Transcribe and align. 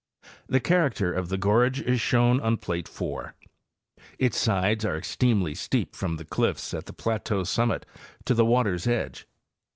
The 0.47 0.59
character 0.59 1.13
of 1.13 1.29
the 1.29 1.37
gorge 1.37 1.79
is 1.79 2.01
shown 2.01 2.39
on 2.39 2.57
plate 2.57 2.87
4. 2.87 3.35
Its 4.17 4.35
sides 4.35 4.83
are 4.83 4.97
extremely 4.97 5.53
steep 5.53 5.95
from 5.95 6.15
the 6.17 6.25
cliffs 6.25 6.73
at 6.73 6.87
the 6.87 6.93
plateau 6.93 7.43
summit 7.43 7.85
to 8.25 8.33
the 8.33 8.43
water's 8.43 8.87
edge. 8.87 9.27